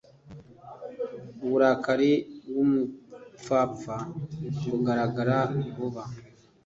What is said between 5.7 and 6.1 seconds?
vuba,